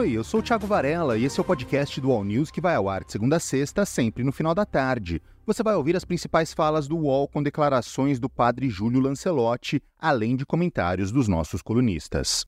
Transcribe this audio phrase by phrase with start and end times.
[0.00, 2.58] Oi, eu sou o Thiago Varela e esse é o podcast do All News que
[2.58, 5.20] vai ao ar de segunda a sexta, sempre no final da tarde.
[5.44, 10.36] Você vai ouvir as principais falas do UOL com declarações do padre Júlio Lancelotti, além
[10.36, 12.46] de comentários dos nossos colunistas.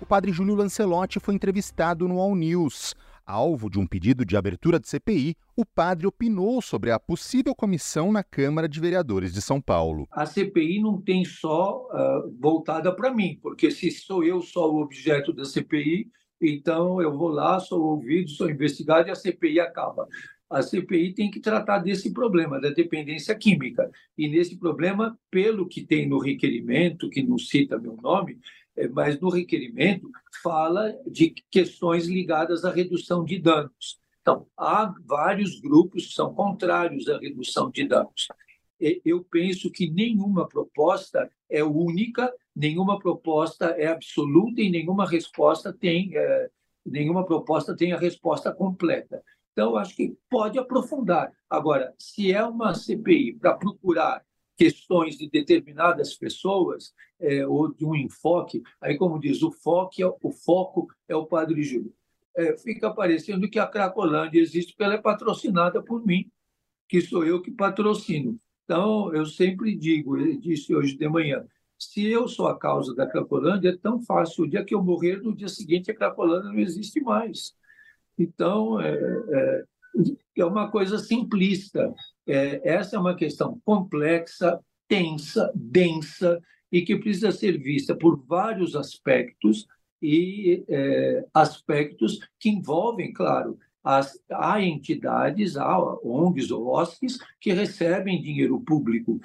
[0.00, 2.94] O padre Júlio Lancelotti foi entrevistado no All News.
[3.26, 8.12] Alvo de um pedido de abertura de CPI, o padre opinou sobre a possível comissão
[8.12, 10.06] na Câmara de Vereadores de São Paulo.
[10.10, 14.82] A CPI não tem só uh, voltada para mim, porque se sou eu só o
[14.82, 16.08] objeto da CPI,
[16.40, 20.06] então eu vou lá, sou ouvido, sou investigado e a CPI acaba.
[20.50, 23.90] A CPI tem que tratar desse problema da dependência química.
[24.16, 28.38] E nesse problema, pelo que tem no requerimento, que não cita meu nome,
[28.92, 30.10] mas no requerimento
[30.42, 33.98] fala de questões ligadas à redução de danos.
[34.20, 38.28] Então, há vários grupos que são contrários à redução de danos.
[39.04, 46.10] Eu penso que nenhuma proposta é única, nenhuma proposta é absoluta e nenhuma resposta tem
[46.16, 46.50] é,
[46.84, 49.22] nenhuma proposta tem a resposta completa.
[49.52, 51.32] Então, acho que pode aprofundar.
[51.48, 54.22] Agora, se é uma CPI para procurar
[54.56, 60.06] questões de determinadas pessoas é, ou de um enfoque, aí como diz, o foco é
[60.06, 61.92] o, foco é o Padre Júlio.
[62.36, 66.30] É, fica parecendo que a Cracolândia existe porque ela é patrocinada por mim,
[66.88, 68.38] que sou eu que patrocino.
[68.64, 71.46] Então, eu sempre digo, ele disse hoje de manhã,
[71.78, 74.44] se eu sou a causa da Cracolândia, é tão fácil.
[74.44, 77.54] O dia que eu morrer, no dia seguinte, a Cracolândia não existe mais.
[78.18, 79.64] Então, é, é,
[80.38, 81.92] é uma coisa simplista.
[82.26, 88.74] É, essa é uma questão complexa, tensa, densa e que precisa ser vista por vários
[88.74, 89.66] aspectos
[90.00, 98.20] e é, aspectos que envolvem, claro, as, há entidades, há ONGs ou OSCs que recebem
[98.20, 99.20] dinheiro público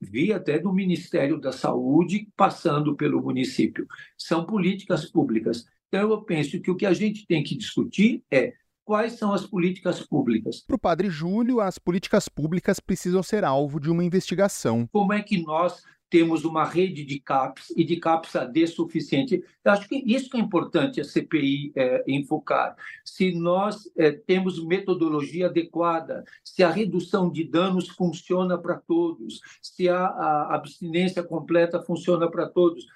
[0.00, 3.86] via até do Ministério da Saúde, passando pelo município.
[4.16, 5.64] São políticas públicas.
[5.88, 8.52] Então, eu penso que o que a gente tem que discutir é
[8.84, 10.60] quais são as políticas públicas.
[10.60, 14.88] Para o padre Júlio, as políticas públicas precisam ser alvo de uma investigação.
[14.92, 15.82] Como é que nós
[16.14, 19.42] temos uma rede de CAPs e de CAPs AD suficiente.
[19.64, 22.76] Eu acho que isso que é importante a CPI é, enfocar.
[23.04, 29.88] Se nós é, temos metodologia adequada, se a redução de danos funciona para todos, se
[29.88, 32.86] a, a abstinência completa funciona para todos.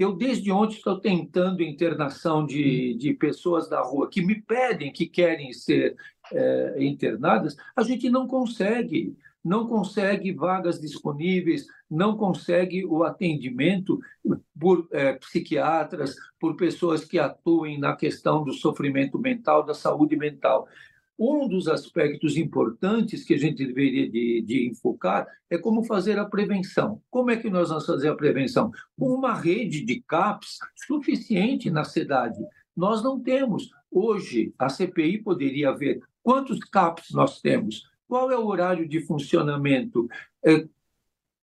[0.00, 5.04] Eu, desde ontem, estou tentando internação de, de pessoas da rua que me pedem que
[5.06, 5.94] querem ser
[6.32, 7.54] é, internadas.
[7.76, 14.00] A gente não consegue, não consegue vagas disponíveis, não consegue o atendimento
[14.58, 20.66] por é, psiquiatras, por pessoas que atuem na questão do sofrimento mental, da saúde mental.
[21.22, 26.24] Um dos aspectos importantes que a gente deveria de, de, enfocar é como fazer a
[26.24, 27.02] prevenção.
[27.10, 28.70] Como é que nós vamos fazer a prevenção?
[28.98, 32.38] Com uma rede de CAPs suficiente na cidade.
[32.74, 33.68] Nós não temos.
[33.90, 40.08] Hoje, a CPI poderia ver quantos CAPs nós temos, qual é o horário de funcionamento,
[40.42, 40.66] é,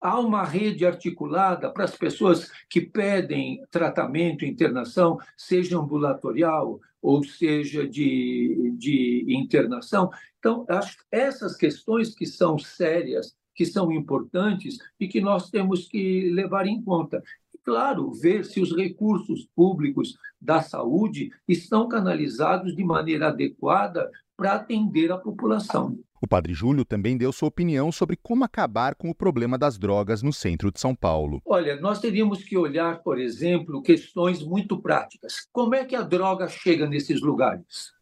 [0.00, 7.86] há uma rede articulada para as pessoas que pedem tratamento, internação, seja ambulatorial ou seja
[7.86, 10.10] de, de internação.
[10.38, 16.30] Então, acho essas questões que são sérias, que são importantes e que nós temos que
[16.30, 17.22] levar em conta.
[17.64, 25.10] Claro, ver se os recursos públicos da saúde estão canalizados de maneira adequada para atender
[25.10, 25.98] a população.
[26.20, 30.22] O padre Júlio também deu sua opinião sobre como acabar com o problema das drogas
[30.22, 31.40] no centro de São Paulo.
[31.44, 35.46] Olha, nós teríamos que olhar, por exemplo, questões muito práticas.
[35.52, 37.92] Como é que a droga chega nesses lugares?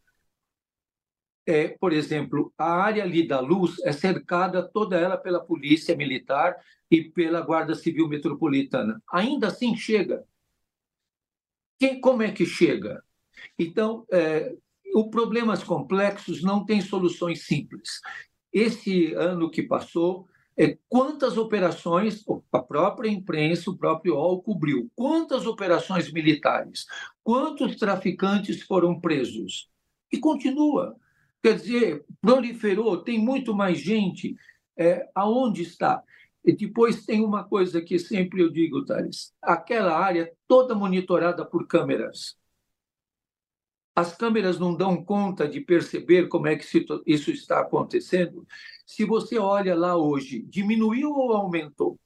[1.45, 6.57] É, por exemplo, a área ali da luz é cercada toda ela pela polícia militar
[6.91, 9.01] e pela Guarda Civil Metropolitana.
[9.13, 10.25] Ainda assim chega.
[11.79, 13.01] Quem, como é que chega?
[13.57, 14.55] Então, é,
[14.97, 18.01] o problemas complexos não têm soluções simples.
[18.51, 20.27] Esse ano que passou,
[20.57, 24.89] é, quantas operações a própria imprensa, o próprio OL cobriu?
[24.95, 26.87] Quantas operações militares?
[27.23, 29.69] Quantos traficantes foram presos?
[30.11, 30.95] E continua.
[31.43, 34.35] Quer dizer, proliferou, tem muito mais gente.
[34.75, 36.01] É, aonde está?
[36.43, 41.67] E depois tem uma coisa que sempre eu digo, Thales: aquela área toda monitorada por
[41.67, 42.35] câmeras
[43.97, 46.63] as câmeras não dão conta de perceber como é que
[47.03, 48.45] isso está acontecendo.
[48.85, 51.99] Se você olha lá hoje, diminuiu ou aumentou?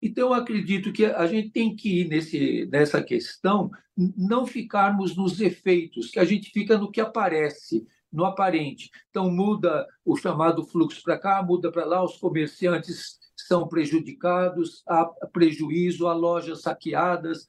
[0.00, 3.70] Então, eu acredito que a gente tem que ir nesse, nessa questão,
[4.16, 8.90] não ficarmos nos efeitos, que a gente fica no que aparece, no aparente.
[9.10, 15.04] Então, muda o chamado fluxo para cá, muda para lá, os comerciantes são prejudicados, há
[15.30, 17.46] prejuízo, há lojas saqueadas,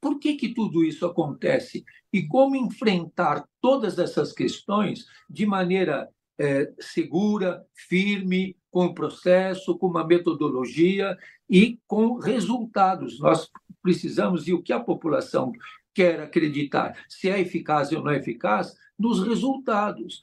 [0.00, 1.84] por que, que tudo isso acontece?
[2.12, 6.08] E como enfrentar todas essas questões de maneira
[6.38, 11.16] é, segura, firme, com processo, com uma metodologia
[11.48, 13.20] e com resultados.
[13.20, 13.50] Nós
[13.82, 15.52] precisamos, e o que a população
[15.92, 20.22] quer acreditar, se é eficaz ou não é eficaz, nos resultados.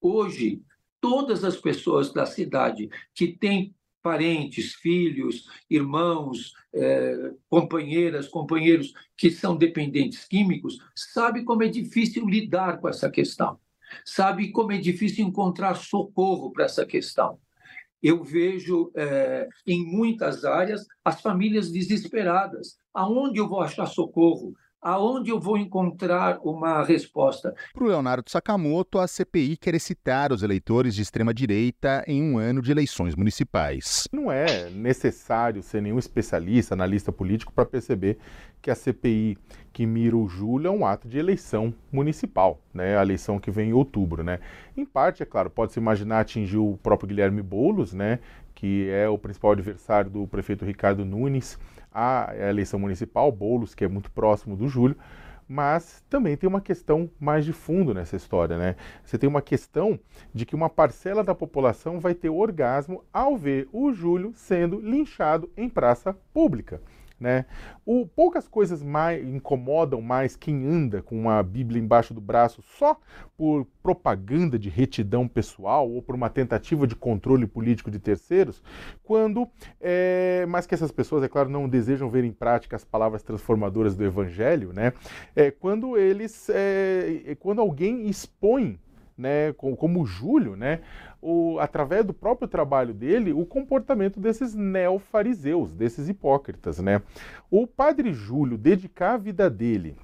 [0.00, 0.62] Hoje,
[1.00, 3.74] todas as pessoas da cidade que têm
[4.06, 12.78] parentes, filhos, irmãos, é, companheiras, companheiros que são dependentes químicos, sabem como é difícil lidar
[12.78, 13.58] com essa questão,
[14.04, 17.40] sabe como é difícil encontrar socorro para essa questão.
[18.00, 22.78] Eu vejo é, em muitas áreas as famílias desesperadas.
[22.94, 24.54] Aonde eu vou achar socorro?
[24.86, 27.52] Aonde eu vou encontrar uma resposta?
[27.74, 32.62] Para o Leonardo Sakamoto, a CPI quer excitar os eleitores de extrema-direita em um ano
[32.62, 34.06] de eleições municipais.
[34.12, 38.16] Não é necessário ser nenhum especialista, analista político, para perceber
[38.62, 39.36] que a CPI
[39.72, 42.96] que mira o julho é um ato de eleição municipal, né?
[42.96, 44.22] a eleição que vem em outubro.
[44.22, 44.38] Né?
[44.76, 48.20] Em parte, é claro, pode-se imaginar atingir o próprio Guilherme Boulos, né?
[48.54, 51.58] que é o principal adversário do prefeito Ricardo Nunes
[51.96, 54.96] a eleição municipal, Boulos, que é muito próximo do Júlio,
[55.48, 58.76] mas também tem uma questão mais de fundo nessa história, né?
[59.02, 59.98] Você tem uma questão
[60.34, 65.50] de que uma parcela da população vai ter orgasmo ao ver o Júlio sendo linchado
[65.56, 66.82] em praça pública.
[67.18, 67.46] Né?
[67.84, 73.00] O, poucas coisas mais incomodam mais quem anda com uma Bíblia embaixo do braço só
[73.38, 78.62] por propaganda de retidão pessoal ou por uma tentativa de controle político de terceiros,
[79.02, 79.48] quando,
[79.80, 83.96] é, mas que essas pessoas, é claro, não desejam ver em prática as palavras transformadoras
[83.96, 84.92] do Evangelho, né?
[85.34, 88.78] É, quando eles, é, quando alguém expõe
[89.16, 90.80] né, como o Júlio, né,
[91.20, 96.78] o, através do próprio trabalho dele, o comportamento desses neofariseus, desses hipócritas.
[96.78, 97.02] Né?
[97.50, 99.96] O padre Júlio dedicar a vida dele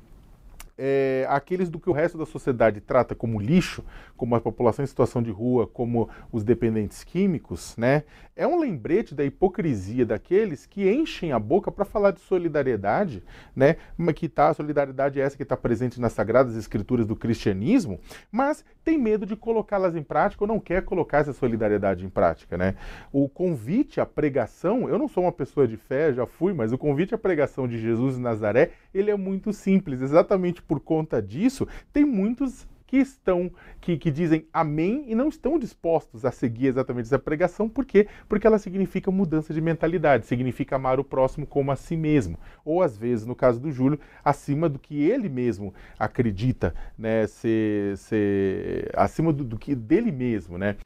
[0.85, 3.85] é, aqueles do que o resto da sociedade trata como lixo,
[4.17, 8.03] como a população em situação de rua, como os dependentes químicos, né?
[8.35, 13.23] É um lembrete da hipocrisia daqueles que enchem a boca para falar de solidariedade,
[13.55, 13.77] né?
[14.17, 18.01] Que tá, a solidariedade é essa que está presente nas sagradas escrituras do cristianismo,
[18.33, 22.59] mas tem medo de colocá-las em prática ou não quer colocar essa solidariedade em prática,
[22.59, 22.75] né?
[23.13, 26.79] O convite à pregação, eu não sou uma pessoa de fé, já fui, mas o
[26.79, 31.69] convite à pregação de Jesus de Nazaré, ele é muito simples, exatamente por conta disso,
[31.93, 37.05] tem muitos que estão, que, que dizem amém e não estão dispostos a seguir exatamente
[37.05, 37.69] essa pregação.
[37.69, 38.09] Por quê?
[38.27, 42.39] Porque ela significa mudança de mentalidade, significa amar o próximo como a si mesmo.
[42.65, 47.27] Ou às vezes, no caso do Júlio, acima do que ele mesmo acredita, né?
[47.27, 50.77] Ser, ser acima do, do que dele mesmo, né?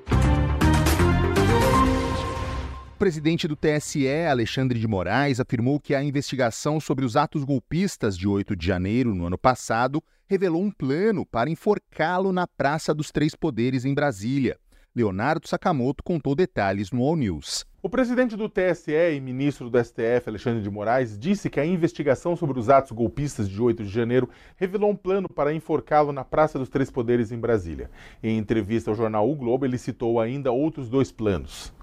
[2.98, 8.26] Presidente do TSE, Alexandre de Moraes, afirmou que a investigação sobre os atos golpistas de
[8.26, 13.34] 8 de janeiro no ano passado revelou um plano para enforcá-lo na Praça dos Três
[13.34, 14.56] Poderes, em Brasília.
[14.94, 17.66] Leonardo Sakamoto contou detalhes no All News.
[17.82, 22.34] O presidente do TSE e ministro do STF, Alexandre de Moraes, disse que a investigação
[22.34, 26.58] sobre os atos golpistas de 8 de janeiro revelou um plano para enforcá-lo na Praça
[26.58, 27.90] dos Três Poderes, em Brasília.
[28.22, 31.75] Em entrevista ao jornal O Globo, ele citou ainda outros dois planos.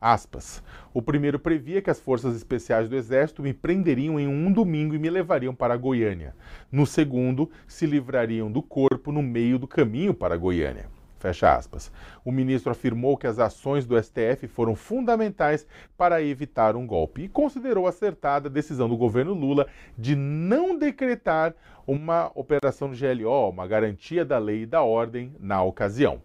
[0.00, 0.62] Aspas.
[0.94, 4.98] O primeiro previa que as forças especiais do Exército me prenderiam em um domingo e
[4.98, 6.34] me levariam para Goiânia.
[6.72, 10.88] No segundo, se livrariam do corpo no meio do caminho para Goiânia.
[11.18, 11.92] Fecha aspas.
[12.24, 15.66] O ministro afirmou que as ações do STF foram fundamentais
[15.98, 19.66] para evitar um golpe e considerou acertada a decisão do governo Lula
[19.98, 21.54] de não decretar
[21.86, 26.22] uma operação GLO, uma garantia da lei e da ordem, na ocasião.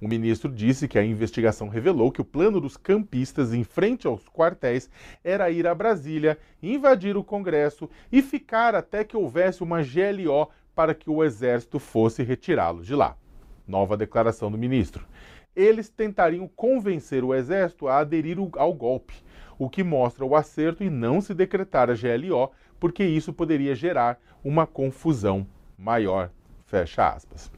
[0.00, 4.28] O ministro disse que a investigação revelou que o plano dos campistas em frente aos
[4.28, 4.88] quartéis
[5.24, 10.94] era ir a Brasília, invadir o Congresso e ficar até que houvesse uma GLO para
[10.94, 13.16] que o exército fosse retirá-los de lá.
[13.66, 15.04] Nova declaração do ministro.
[15.54, 19.14] Eles tentariam convencer o exército a aderir ao golpe,
[19.58, 24.20] o que mostra o acerto em não se decretar a GLO, porque isso poderia gerar
[24.44, 25.44] uma confusão
[25.76, 26.30] maior.
[26.66, 27.50] Fecha aspas.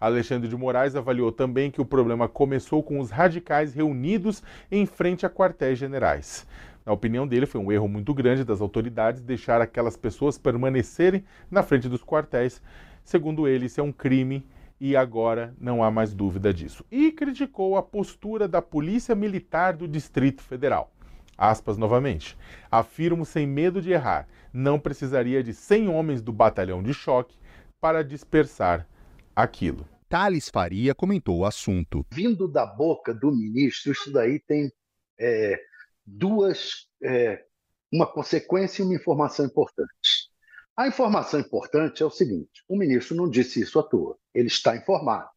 [0.00, 5.24] Alexandre de Moraes avaliou também que o problema começou com os radicais reunidos em frente
[5.24, 6.46] a quartéis generais.
[6.84, 11.62] Na opinião dele, foi um erro muito grande das autoridades deixar aquelas pessoas permanecerem na
[11.62, 12.60] frente dos quartéis.
[13.02, 14.46] Segundo ele, isso é um crime
[14.78, 16.84] e agora não há mais dúvida disso.
[16.90, 20.90] E criticou a postura da Polícia Militar do Distrito Federal.
[21.38, 22.36] Aspas novamente.
[22.70, 27.36] Afirmo sem medo de errar, não precisaria de 100 homens do batalhão de choque
[27.80, 28.86] para dispersar
[29.34, 29.88] aquilo.
[30.08, 32.06] Thales Faria comentou o assunto.
[32.12, 34.72] Vindo da boca do ministro, isso daí tem
[35.18, 35.60] é,
[36.06, 37.44] duas, é,
[37.92, 40.30] uma consequência e uma informação importante.
[40.76, 44.76] A informação importante é o seguinte: o ministro não disse isso à toa, ele está
[44.76, 45.28] informado.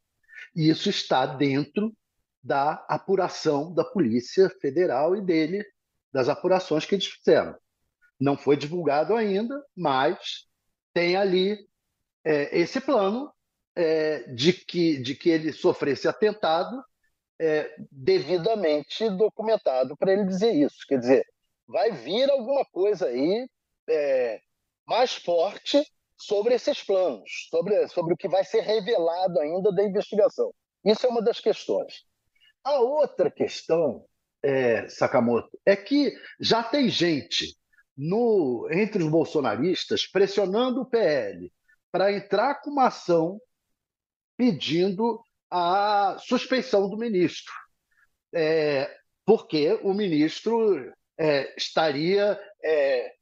[0.55, 1.95] E isso está dentro
[2.43, 5.65] da apuração da Polícia Federal e dele,
[6.11, 7.55] das apurações que eles fizeram.
[8.19, 10.47] Não foi divulgado ainda, mas
[10.93, 11.57] tem ali
[12.23, 13.31] é, esse plano
[13.77, 16.83] é, de, que, de que ele sofresse atentado
[17.39, 20.77] é, devidamente documentado para ele dizer isso.
[20.87, 21.25] Quer dizer,
[21.67, 23.47] vai vir alguma coisa aí
[23.87, 24.41] é,
[24.87, 25.79] mais forte
[26.17, 30.51] sobre esses planos, sobre, sobre o que vai ser revelado ainda da investigação.
[30.83, 32.03] Isso é uma das questões.
[32.63, 34.03] A outra questão,
[34.41, 37.55] é, Sakamoto, é que já tem gente
[37.95, 41.53] no, entre os bolsonaristas pressionando o PL
[41.91, 43.39] para entrar com uma ação
[44.37, 47.51] pedindo a suspeição do ministro,
[48.33, 48.89] é,
[49.25, 53.13] porque o ministro é, estaria é,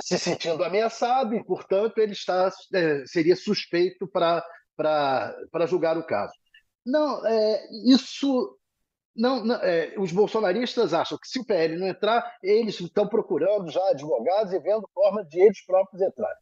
[0.00, 4.46] se sentindo ameaçado e, portanto, ele está, é, seria suspeito para
[5.66, 6.32] julgar o caso.
[6.84, 8.56] Não, é, isso.
[9.14, 13.70] Não, não é, os bolsonaristas acham que se o PL não entrar, eles estão procurando
[13.70, 16.36] já advogados e vendo forma de eles próprios entrarem.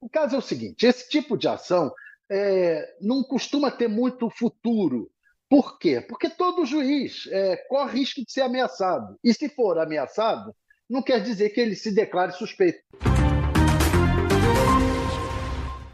[0.00, 1.92] O caso é o seguinte: esse tipo de ação
[2.30, 5.10] é, não costuma ter muito futuro.
[5.48, 6.00] Por quê?
[6.00, 9.18] Porque todo juiz é, corre risco de ser ameaçado.
[9.24, 10.54] E se for ameaçado,
[10.88, 12.78] não quer dizer que ele se declare suspeito.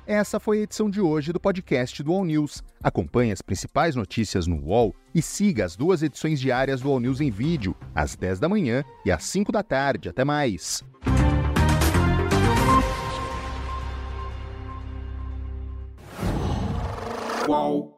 [0.07, 2.63] Essa foi a edição de hoje do podcast do All News.
[2.81, 7.21] Acompanhe as principais notícias no UOL e siga as duas edições diárias do All News
[7.21, 10.09] em vídeo, às 10 da manhã e às 5 da tarde.
[10.09, 10.85] Até mais!
[17.47, 17.96] 哇哦！